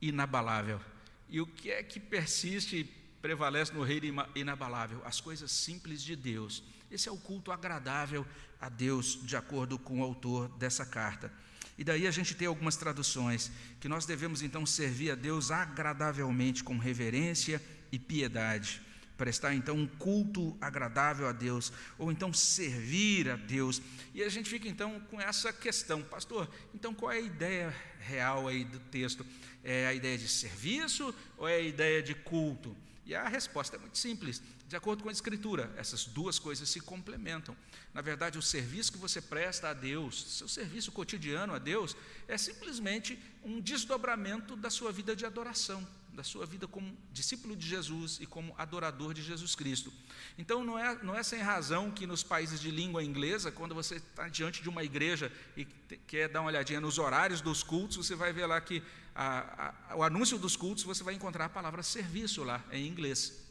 [0.02, 0.82] inabalável.
[1.30, 2.84] E o que é que persiste e
[3.22, 5.02] prevalece no reino inabalável?
[5.06, 6.64] As coisas simples de Deus.
[6.92, 8.26] Esse é o culto agradável
[8.60, 11.32] a Deus, de acordo com o autor dessa carta.
[11.78, 16.64] E daí a gente tem algumas traduções, que nós devemos então servir a Deus agradavelmente,
[16.64, 17.62] com reverência
[17.94, 18.82] e piedade
[19.18, 23.82] prestar então um culto agradável a Deus, ou então servir a Deus.
[24.14, 28.48] E a gente fica então com essa questão, pastor, então qual é a ideia real
[28.48, 29.26] aí do texto?
[29.64, 32.76] É a ideia de serviço ou é a ideia de culto?
[33.06, 34.42] E a resposta é muito simples.
[34.68, 37.56] De acordo com a Escritura, essas duas coisas se complementam.
[37.94, 41.96] Na verdade, o serviço que você presta a Deus, seu serviço cotidiano a Deus,
[42.28, 47.68] é simplesmente um desdobramento da sua vida de adoração da sua vida como discípulo de
[47.68, 49.92] Jesus e como adorador de Jesus Cristo.
[50.38, 53.96] Então, não é, não é sem razão que nos países de língua inglesa, quando você
[53.96, 55.66] está diante de uma igreja e
[56.08, 58.84] quer dar uma olhadinha nos horários dos cultos, você vai ver lá que
[59.16, 63.42] a, a, o anúncio dos cultos, você vai encontrar a palavra serviço lá, em inglês.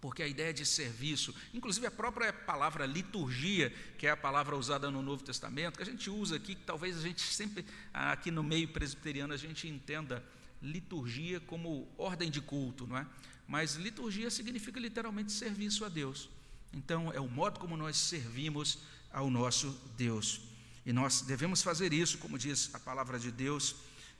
[0.00, 4.90] Porque a ideia de serviço, inclusive a própria palavra liturgia, que é a palavra usada
[4.90, 8.42] no Novo Testamento, que a gente usa aqui, que talvez a gente sempre, aqui no
[8.42, 10.22] meio presbiteriano, a gente entenda
[10.66, 13.06] liturgia como ordem de culto, não é?
[13.46, 16.28] Mas liturgia significa literalmente serviço a Deus.
[16.72, 18.80] Então, é o modo como nós servimos
[19.12, 20.40] ao nosso Deus.
[20.84, 23.76] E nós devemos fazer isso, como diz a palavra de Deus,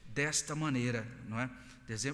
[0.07, 1.51] desta maneira, não é?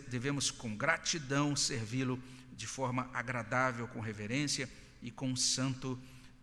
[0.08, 2.22] Devemos com gratidão servi-lo
[2.56, 4.68] de forma agradável, com reverência
[5.00, 5.98] e com santo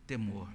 [0.08, 0.50] temor.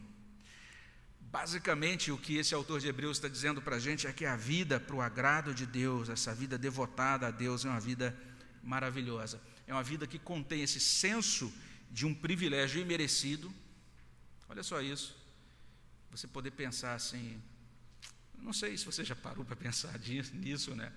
[1.34, 4.36] Basicamente, o que esse autor de Hebreus está dizendo para a gente é que a
[4.36, 8.16] vida para o agrado de Deus, essa vida devotada a Deus, é uma vida
[8.62, 9.40] maravilhosa.
[9.66, 11.52] É uma vida que contém esse senso
[11.90, 13.52] de um privilégio imerecido.
[14.48, 15.16] Olha só isso.
[16.12, 17.42] Você poder pensar assim.
[18.38, 19.98] Não sei se você já parou para pensar
[20.34, 20.92] nisso, né?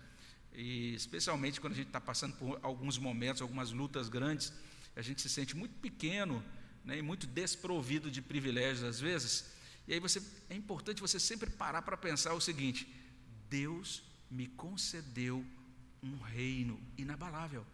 [0.54, 4.54] E especialmente quando a gente está passando por alguns momentos, algumas lutas grandes,
[4.95, 6.45] a gente se sente muito pequeno
[6.86, 9.57] né, e muito desprovido de privilégios às vezes.
[9.88, 12.88] E aí você, é importante você sempre parar para pensar o seguinte:
[13.50, 15.45] Deus me concedeu
[16.04, 17.65] um reino inabalável.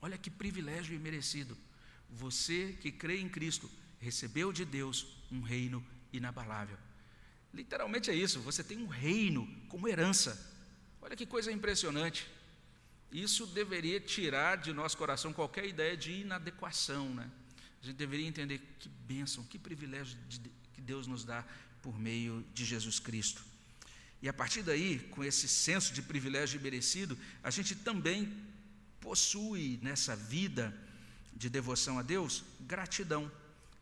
[0.00, 1.56] Olha que privilégio imerecido.
[2.10, 6.78] Você que crê em Cristo recebeu de Deus um reino inabalável.
[7.52, 10.56] Literalmente é isso, você tem um reino como herança.
[11.00, 12.26] Olha que coisa impressionante.
[13.10, 17.30] Isso deveria tirar de nosso coração qualquer ideia de inadequação, né?
[17.82, 20.40] A gente deveria entender que bênção, que privilégio de,
[20.88, 21.44] Deus nos dá
[21.82, 23.44] por meio de Jesus Cristo.
[24.22, 28.32] E a partir daí, com esse senso de privilégio merecido, a gente também
[28.98, 30.74] possui nessa vida
[31.36, 33.30] de devoção a Deus gratidão.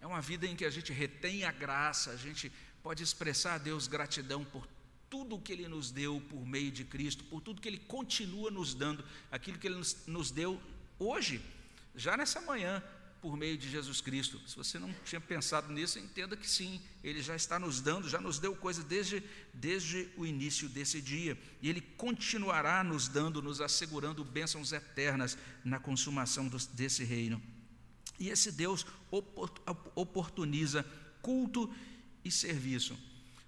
[0.01, 3.59] É uma vida em que a gente retém a graça, a gente pode expressar a
[3.59, 4.67] Deus gratidão por
[5.09, 8.75] tudo que Ele nos deu por meio de Cristo, por tudo que Ele continua nos
[8.75, 10.61] dando, aquilo que Ele nos, nos deu
[10.99, 11.41] hoje,
[11.95, 12.83] já nessa manhã,
[13.27, 14.41] por meio de Jesus Cristo.
[14.47, 18.21] Se você não tinha pensado nisso, entenda que sim, Ele já está nos dando, já
[18.21, 19.21] nos deu coisa desde,
[19.53, 25.81] desde o início desse dia, e Ele continuará nos dando, nos assegurando bênçãos eternas na
[25.81, 27.43] consumação do, desse reino.
[28.17, 28.87] E esse Deus
[29.97, 30.87] oportuniza
[31.21, 31.75] culto
[32.25, 32.97] e serviço,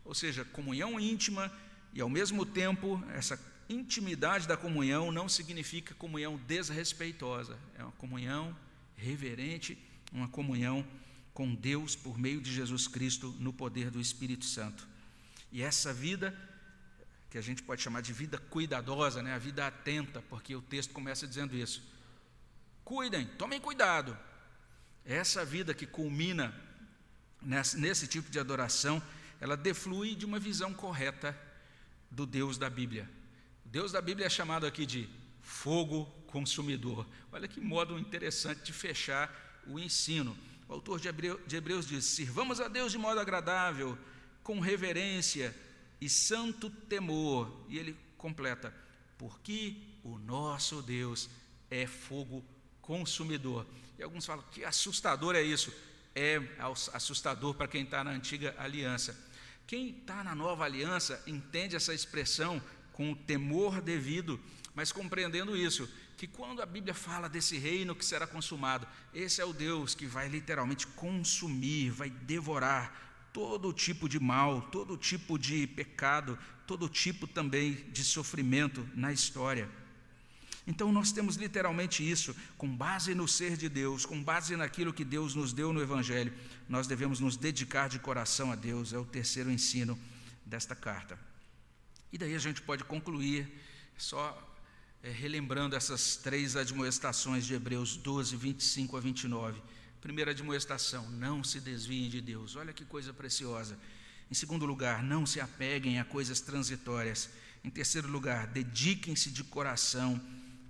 [0.04, 1.52] ou seja, comunhão íntima
[1.94, 3.38] e ao mesmo tempo essa
[3.68, 8.56] intimidade da comunhão não significa comunhão desrespeitosa, é uma comunhão
[8.98, 9.78] reverente,
[10.12, 10.86] uma comunhão
[11.32, 14.86] com Deus por meio de Jesus Cristo no poder do Espírito Santo.
[15.52, 16.36] E essa vida,
[17.30, 19.34] que a gente pode chamar de vida cuidadosa, né?
[19.34, 21.82] a vida atenta, porque o texto começa dizendo isso.
[22.84, 24.18] Cuidem, tomem cuidado.
[25.04, 26.54] Essa vida que culmina
[27.40, 29.02] nesse, nesse tipo de adoração,
[29.40, 31.38] ela deflui de uma visão correta
[32.10, 33.08] do Deus da Bíblia.
[33.64, 35.08] O Deus da Bíblia é chamado aqui de
[35.40, 37.06] fogo consumidor.
[37.32, 40.36] Olha que modo interessante de fechar o ensino.
[40.68, 41.08] O autor de,
[41.56, 43.98] Hebreus diz: Sirvamos a Deus de modo agradável,
[44.42, 45.54] com reverência
[46.00, 47.64] e santo temor.
[47.68, 48.72] E ele completa:
[49.16, 51.28] Porque o nosso Deus
[51.70, 52.44] é fogo
[52.80, 53.66] consumidor.
[53.98, 55.72] E alguns falam: Que assustador é isso?
[56.14, 56.40] É
[56.92, 59.16] assustador para quem está na antiga aliança.
[59.66, 62.60] Quem está na nova aliança entende essa expressão
[62.92, 64.40] com o temor devido,
[64.74, 65.88] mas compreendendo isso,
[66.18, 70.04] que quando a Bíblia fala desse reino que será consumado, esse é o Deus que
[70.04, 77.24] vai literalmente consumir, vai devorar todo tipo de mal, todo tipo de pecado, todo tipo
[77.28, 79.70] também de sofrimento na história.
[80.66, 85.04] Então nós temos literalmente isso, com base no ser de Deus, com base naquilo que
[85.04, 86.34] Deus nos deu no Evangelho,
[86.68, 89.96] nós devemos nos dedicar de coração a Deus, é o terceiro ensino
[90.44, 91.16] desta carta.
[92.12, 93.48] E daí a gente pode concluir
[93.96, 94.47] só
[95.02, 99.62] é, relembrando essas três admoestações de Hebreus 12, 25 a 29.
[100.00, 102.56] Primeira admoestação: não se desviem de Deus.
[102.56, 103.78] Olha que coisa preciosa.
[104.30, 107.30] Em segundo lugar, não se apeguem a coisas transitórias.
[107.64, 110.20] Em terceiro lugar, dediquem-se de coração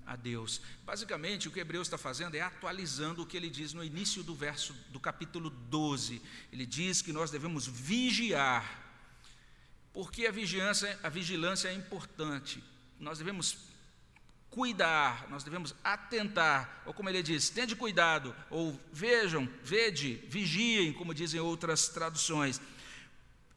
[0.07, 0.61] a Deus.
[0.85, 4.35] Basicamente, o que Hebreus está fazendo é atualizando o que ele diz no início do
[4.35, 6.23] verso do capítulo 12.
[6.51, 8.87] Ele diz que nós devemos vigiar.
[9.93, 12.63] Porque a vigilância, a vigilância é importante.
[12.99, 13.68] Nós devemos
[14.51, 21.15] cuidar, nós devemos atentar, ou como ele diz, tende cuidado, ou vejam, vede, vigiem, como
[21.15, 22.61] dizem outras traduções.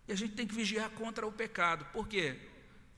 [0.07, 1.85] E a gente tem que vigiar contra o pecado.
[1.93, 2.37] Por quê?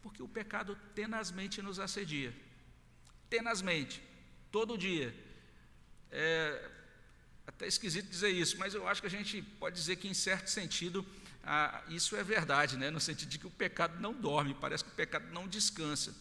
[0.02, 2.34] Porque o pecado tenazmente nos assedia.
[3.30, 4.02] Tenazmente,
[4.52, 5.16] todo dia.
[6.12, 6.70] É
[7.46, 10.50] até esquisito dizer isso, mas eu acho que a gente pode dizer que, em certo
[10.50, 11.06] sentido,
[11.44, 12.90] ah, isso é verdade, né?
[12.90, 16.16] no sentido de que o pecado não dorme, parece que o pecado não descansa.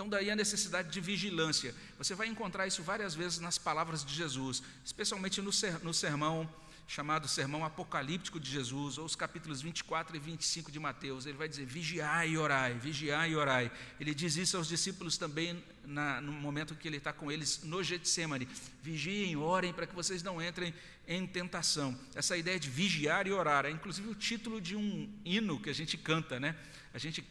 [0.00, 1.74] Então, daí a necessidade de vigilância.
[1.98, 5.52] Você vai encontrar isso várias vezes nas palavras de Jesus, especialmente no,
[5.92, 6.48] sermão
[6.88, 11.26] chamado Sermão Apocalíptico de Jesus, ou os capítulos 24 e 25 de Mateus.
[11.26, 13.70] Ele vai dizer: vigiai e orai, vigiai e orai.
[14.00, 17.84] Ele diz isso aos discípulos também na, no momento que ele está com eles no
[17.84, 18.48] Getsemane:
[18.82, 20.72] vigiem, orem para que vocês não entrem
[21.06, 21.94] em tentação.
[22.14, 25.74] Essa ideia de vigiar e orar é inclusive o título de um hino que a
[25.74, 26.56] gente canta, né?
[26.94, 27.22] A gente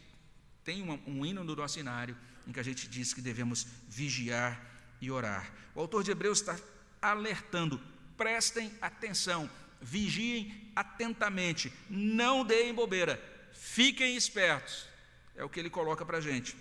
[0.64, 4.60] tem um, hino no nosso em que a gente diz que devemos vigiar
[5.00, 5.52] e orar.
[5.74, 6.58] O autor de Hebreus está
[7.00, 7.80] alertando
[8.16, 9.48] prestem atenção,
[9.80, 13.18] vigiem atentamente, não deem bobeira,
[13.54, 14.86] fiquem espertos.
[15.34, 16.54] É o que ele coloca para a gente.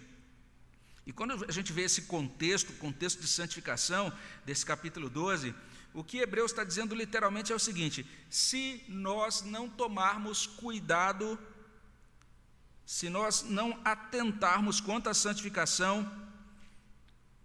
[1.06, 4.14] E quando a gente vê esse contexto, contexto de santificação,
[4.46, 5.54] desse capítulo 12,
[5.94, 11.38] o que Hebreus está dizendo literalmente é o seguinte: se nós não tomarmos cuidado,
[12.90, 16.12] se nós não atentarmos quanto à santificação,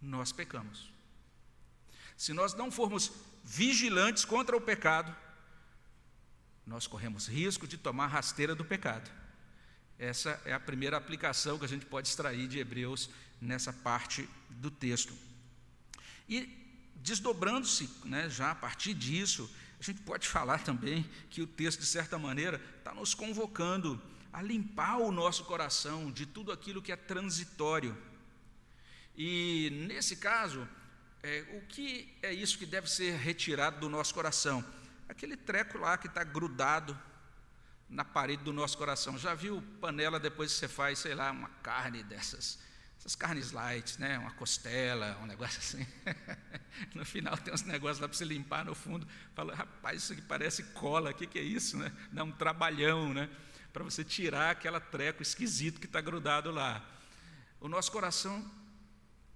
[0.00, 0.90] nós pecamos.
[2.16, 3.12] Se nós não formos
[3.44, 5.14] vigilantes contra o pecado,
[6.66, 9.10] nós corremos risco de tomar rasteira do pecado.
[9.98, 14.70] Essa é a primeira aplicação que a gente pode extrair de Hebreus nessa parte do
[14.70, 15.12] texto.
[16.26, 16.48] E
[16.96, 21.86] desdobrando-se, né, já a partir disso, a gente pode falar também que o texto, de
[21.86, 24.00] certa maneira, está nos convocando
[24.34, 27.96] a limpar o nosso coração de tudo aquilo que é transitório.
[29.16, 30.68] E nesse caso,
[31.22, 34.64] é, o que é isso que deve ser retirado do nosso coração?
[35.08, 37.00] Aquele treco lá que está grudado
[37.88, 39.16] na parede do nosso coração.
[39.16, 42.58] Já viu panela depois que você faz, sei lá, uma carne dessas,
[42.98, 44.18] essas carnes light, né?
[44.18, 45.86] Uma costela, um negócio assim.
[46.92, 49.06] no final tem uns negócios lá para você limpar no fundo.
[49.32, 51.92] Fala, rapaz, isso aqui parece cola, o que, que é isso, né?
[52.10, 53.30] Dá um trabalhão, né?
[53.74, 56.80] Para você tirar aquela treco esquisito que está grudado lá.
[57.60, 58.48] O nosso coração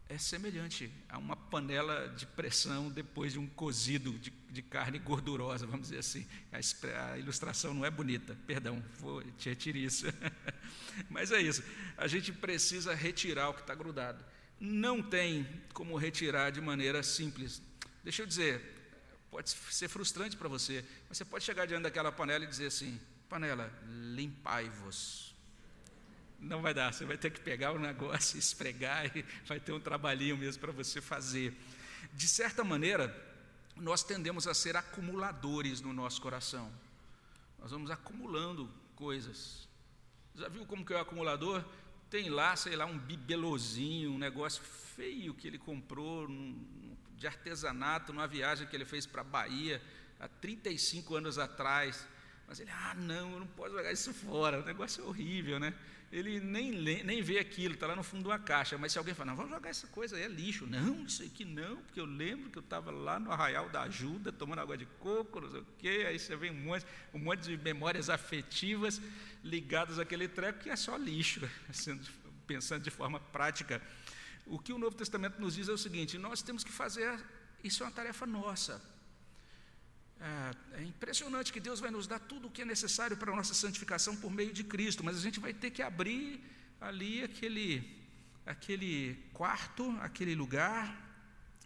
[0.09, 5.67] é semelhante a uma panela de pressão depois de um cozido de, de carne gordurosa,
[5.67, 6.25] vamos dizer assim.
[6.53, 10.07] A, a, ilustração não é bonita, perdão, vou te retire isso.
[11.11, 11.65] Mas é isso,
[11.97, 14.25] a gente precisa retirar o que está grudado.
[14.61, 17.61] Não tem como retirar de maneira simples.
[18.05, 18.63] Deixa eu dizer,
[19.33, 23.01] pode ser frustrante para você, mas você pode chegar diante daquela panela e dizer assim:
[23.29, 25.29] panela, limpai-vos
[26.41, 29.81] não vai dar, você vai ter que pegar o negócio, esfregar e vai ter um
[29.81, 31.55] trabalhinho mesmo para você fazer.
[32.13, 33.15] De certa maneira,
[33.77, 36.73] nós tendemos a ser acumuladores no nosso coração.
[37.59, 39.69] Nós vamos acumulando coisas.
[40.35, 41.65] Já viu como que é o acumulador?
[42.09, 46.29] Tem lá, sei lá, um bibelozinho, um negócio feio que ele comprou
[47.17, 49.83] de artesanato numa viagem que ele fez para a Bahia
[50.21, 52.07] há 35 anos atrás.
[52.49, 55.75] Mas ele, ah, não, eu não posso jogar isso fora, o negócio é horrível, né?
[56.11, 56.73] ele nem,
[57.05, 58.79] nem vê aquilo, está lá no fundo de uma caixa.
[58.79, 60.67] Mas se alguém falar, vamos jogar essa coisa aí, é lixo.
[60.67, 64.33] Não, isso aqui não, porque eu lembro que eu estava lá no Arraial da Ajuda,
[64.33, 66.05] tomando água de coco, não sei o quê.
[66.09, 69.01] Aí você vê um monte, um monte de memórias afetivas
[69.45, 72.01] ligadas àquele treco que é só lixo, assim,
[72.47, 73.83] pensando de forma prática.
[74.47, 77.21] O que o Novo Testamento nos diz é o seguinte: nós temos que fazer,
[77.63, 78.81] isso é uma tarefa nossa
[80.21, 83.37] é, é, impressionante que Deus vai nos dar tudo o que é necessário para a
[83.37, 86.41] nossa santificação por meio de Cristo, mas a gente vai ter que abrir
[86.81, 87.97] ali aquele,
[88.45, 91.07] aquele quarto, aquele lugar,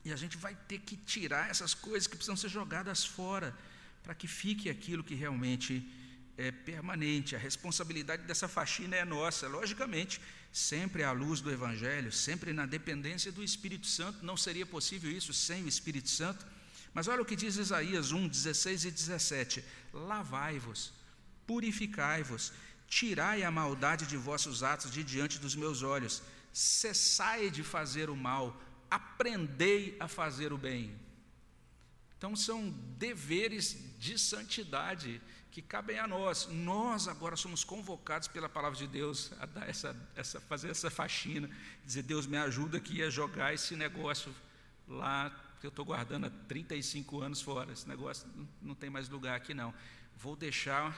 [0.05, 3.57] e a gente vai ter que tirar essas coisas que precisam ser jogadas fora,
[4.03, 5.89] para que fique aquilo que realmente
[6.37, 7.37] é permanente.
[7.37, 10.21] A responsabilidade dessa faxina é nossa, logicamente,
[10.53, 15.33] sempre à luz do Evangelho, sempre na dependência do Espírito Santo, não seria possível isso
[15.33, 16.45] sem o Espírito Santo.
[16.95, 20.93] Mas olha o que diz Isaías 1, 16 e 17: Lavai-vos,
[21.47, 22.53] purificai-vos,
[22.87, 26.23] tirai a maldade de vossos atos de diante dos meus olhos,
[26.53, 30.95] cessai de fazer o mal, aprendei a fazer o bem.
[32.19, 35.21] Então são deveres de santidade
[35.51, 36.47] que cabem a nós.
[36.51, 41.51] Nós agora somos convocados pela palavra de Deus a dar essa, essa, fazer essa faxina,
[41.85, 44.33] dizer Deus me ajuda aqui a jogar esse negócio
[44.87, 45.31] lá
[45.63, 47.73] que eu estou guardando há 35 anos fora.
[47.73, 48.27] Esse negócio
[48.61, 49.73] não tem mais lugar aqui, não.
[50.17, 50.93] Vou deixar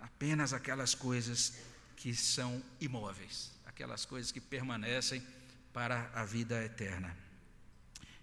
[0.00, 1.56] apenas aquelas coisas
[1.94, 5.24] que são imóveis, aquelas coisas que permanecem
[5.72, 7.16] para a vida eterna.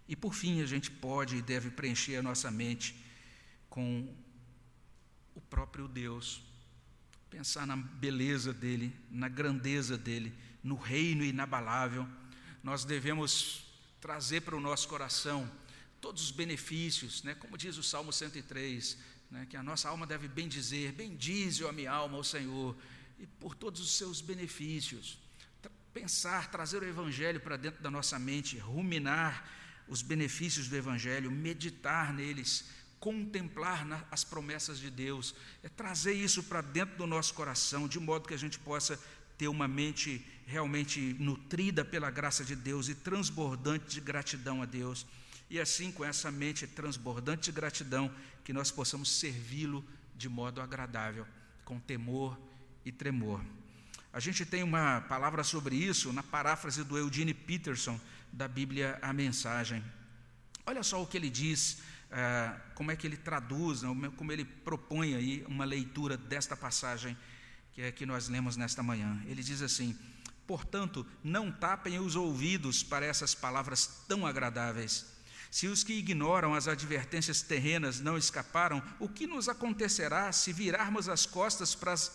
[0.05, 2.93] E por fim, a gente pode e deve preencher a nossa mente
[3.69, 4.13] com
[5.33, 6.41] o próprio Deus,
[7.29, 12.05] pensar na beleza dele, na grandeza dele, no reino inabalável.
[12.61, 13.63] Nós devemos
[14.01, 15.49] trazer para o nosso coração
[16.01, 17.35] todos os benefícios, né?
[17.35, 18.97] como diz o Salmo 103,
[19.31, 19.47] né?
[19.49, 22.75] que a nossa alma deve bem dizer: Bendize a minha alma ao Senhor,
[23.19, 25.19] e por todos os seus benefícios.
[25.93, 29.49] Pensar, trazer o Evangelho para dentro da nossa mente, ruminar
[29.87, 32.65] os benefícios do Evangelho, meditar neles,
[32.99, 35.33] contemplar na, as promessas de Deus,
[35.63, 38.99] é trazer isso para dentro do nosso coração, de modo que a gente possa
[39.37, 45.05] ter uma mente realmente nutrida pela graça de Deus e transbordante de gratidão a Deus
[45.49, 49.85] e assim, com essa mente transbordante de gratidão, que nós possamos servi-lo
[50.15, 51.25] de modo agradável,
[51.65, 52.39] com temor
[52.85, 53.41] e tremor.
[54.11, 57.99] A gente tem uma palavra sobre isso na paráfrase do Eugene Peterson,
[58.31, 59.83] da Bíblia A Mensagem.
[60.65, 61.81] Olha só o que ele diz
[62.11, 63.81] ah, como é que ele traduz,
[64.15, 67.15] como ele propõe aí uma leitura desta passagem
[67.71, 69.21] que é que nós lemos nesta manhã.
[69.25, 69.97] Ele diz assim:
[70.45, 75.05] Portanto, não tapem os ouvidos para essas palavras tão agradáveis.
[75.51, 81.09] Se os que ignoram as advertências terrenas não escaparam, o que nos acontecerá se virarmos
[81.09, 82.11] as costas para as,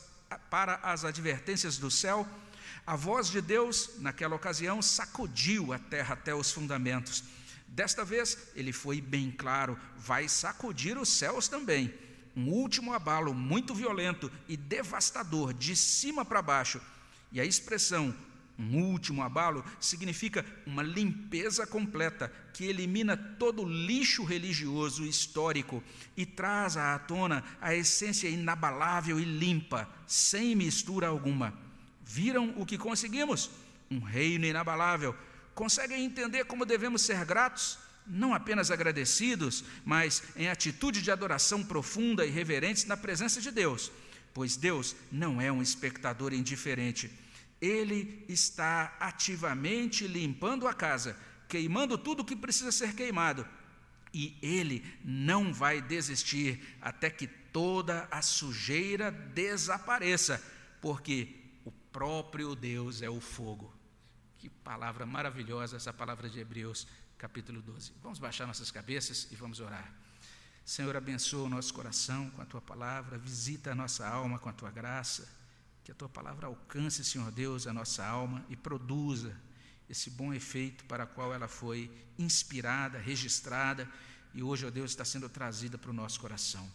[0.51, 2.27] para as advertências do céu?
[2.87, 7.25] A voz de Deus, naquela ocasião, sacudiu a terra até os fundamentos.
[7.67, 11.93] Desta vez, ele foi bem claro: vai sacudir os céus também.
[12.37, 16.81] Um último abalo muito violento e devastador, de cima para baixo
[17.35, 18.15] e a expressão
[18.59, 25.83] um último abalo significa uma limpeza completa que elimina todo o lixo religioso histórico
[26.17, 31.53] e traz à tona a essência inabalável e limpa, sem mistura alguma.
[32.05, 33.51] Viram o que conseguimos?
[33.91, 35.17] Um reino inabalável.
[35.53, 37.77] Conseguem entender como devemos ser gratos?
[38.07, 43.91] Não apenas agradecidos, mas em atitude de adoração profunda e reverente na presença de Deus,
[44.33, 47.11] pois Deus não é um espectador indiferente
[47.61, 51.17] ele está ativamente limpando a casa,
[51.49, 53.47] queimando tudo que precisa ser queimado.
[54.13, 60.43] E ele não vai desistir até que toda a sujeira desapareça,
[60.81, 63.75] porque o próprio Deus é o fogo.
[64.39, 66.87] Que palavra maravilhosa essa palavra de Hebreus,
[67.17, 67.93] capítulo 12.
[68.03, 69.93] Vamos baixar nossas cabeças e vamos orar.
[70.65, 74.53] Senhor, abençoa o nosso coração com a tua palavra, visita a nossa alma com a
[74.53, 75.44] tua graça
[75.85, 79.37] que a tua palavra alcance, Senhor Deus, a nossa alma e produza
[79.89, 83.87] esse bom efeito para o qual ela foi inspirada, registrada
[84.33, 86.67] e hoje, ó Deus, está sendo trazida para o nosso coração.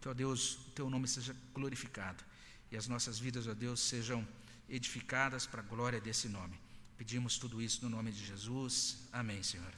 [0.00, 2.22] Que, ó Deus, o teu nome seja glorificado
[2.70, 4.26] e as nossas vidas, ó Deus, sejam
[4.68, 6.58] edificadas para a glória desse nome.
[6.96, 8.98] Pedimos tudo isso no nome de Jesus.
[9.12, 9.74] Amém, Senhor.